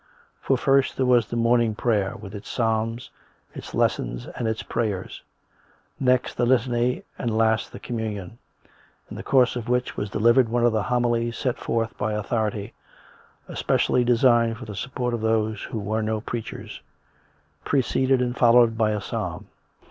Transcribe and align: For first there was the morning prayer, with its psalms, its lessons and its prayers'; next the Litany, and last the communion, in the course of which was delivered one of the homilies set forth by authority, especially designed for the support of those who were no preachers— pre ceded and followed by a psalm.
For 0.41 0.57
first 0.57 0.97
there 0.97 1.05
was 1.05 1.27
the 1.27 1.35
morning 1.35 1.75
prayer, 1.75 2.15
with 2.17 2.33
its 2.33 2.49
psalms, 2.49 3.11
its 3.53 3.75
lessons 3.75 4.25
and 4.25 4.47
its 4.47 4.63
prayers'; 4.63 5.21
next 5.99 6.37
the 6.37 6.45
Litany, 6.47 7.03
and 7.19 7.37
last 7.37 7.71
the 7.71 7.77
communion, 7.79 8.39
in 9.11 9.15
the 9.15 9.21
course 9.21 9.55
of 9.55 9.69
which 9.69 9.95
was 9.97 10.09
delivered 10.09 10.49
one 10.49 10.65
of 10.65 10.73
the 10.73 10.81
homilies 10.81 11.37
set 11.37 11.59
forth 11.59 11.95
by 11.99 12.13
authority, 12.13 12.73
especially 13.47 14.03
designed 14.03 14.57
for 14.57 14.65
the 14.65 14.73
support 14.75 15.13
of 15.13 15.21
those 15.21 15.61
who 15.61 15.77
were 15.77 16.01
no 16.01 16.19
preachers— 16.19 16.81
pre 17.63 17.83
ceded 17.83 18.21
and 18.23 18.35
followed 18.35 18.75
by 18.75 18.89
a 18.93 19.01
psalm. 19.01 19.49